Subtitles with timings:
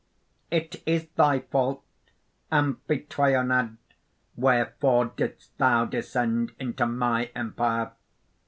[0.49, 1.83] "It is thy fault,
[2.51, 3.77] Amphytrionad;
[4.35, 7.91] wherefore didst thou descend into my empire?